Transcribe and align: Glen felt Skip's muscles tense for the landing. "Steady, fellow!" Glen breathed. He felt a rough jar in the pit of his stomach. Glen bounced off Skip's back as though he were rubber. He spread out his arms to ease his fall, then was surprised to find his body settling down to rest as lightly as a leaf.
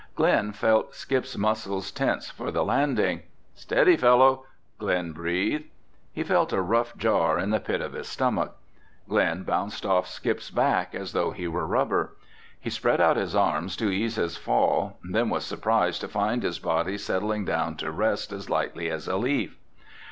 Glen 0.15 0.51
felt 0.51 0.95
Skip's 0.95 1.37
muscles 1.37 1.91
tense 1.91 2.27
for 2.31 2.49
the 2.49 2.65
landing. 2.65 3.21
"Steady, 3.53 3.95
fellow!" 3.95 4.47
Glen 4.79 5.11
breathed. 5.11 5.65
He 6.11 6.23
felt 6.23 6.51
a 6.51 6.59
rough 6.59 6.97
jar 6.97 7.37
in 7.37 7.51
the 7.51 7.59
pit 7.59 7.81
of 7.81 7.93
his 7.93 8.07
stomach. 8.07 8.55
Glen 9.07 9.43
bounced 9.43 9.85
off 9.85 10.07
Skip's 10.07 10.49
back 10.49 10.95
as 10.95 11.11
though 11.11 11.29
he 11.29 11.47
were 11.47 11.67
rubber. 11.67 12.15
He 12.59 12.71
spread 12.71 12.99
out 12.99 13.15
his 13.15 13.35
arms 13.35 13.75
to 13.75 13.91
ease 13.91 14.15
his 14.15 14.37
fall, 14.37 14.97
then 15.03 15.29
was 15.29 15.45
surprised 15.45 16.01
to 16.01 16.07
find 16.07 16.41
his 16.41 16.57
body 16.57 16.97
settling 16.97 17.45
down 17.45 17.75
to 17.75 17.91
rest 17.91 18.31
as 18.33 18.49
lightly 18.49 18.89
as 18.89 19.07
a 19.07 19.17
leaf. 19.17 19.55